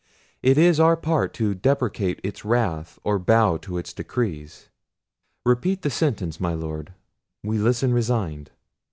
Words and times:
It 0.41 0.57
is 0.57 0.79
our 0.79 0.97
part 0.97 1.31
to 1.35 1.53
deprecate 1.53 2.19
its 2.23 2.43
wrath, 2.43 2.97
or 3.03 3.19
bow 3.19 3.57
to 3.57 3.77
its 3.77 3.93
decrees. 3.93 4.69
Repeat 5.45 5.83
the 5.83 5.91
sentence, 5.91 6.39
my 6.39 6.55
Lord; 6.55 6.95
we 7.43 7.59
listen 7.59 7.93
resigned." 7.93 8.49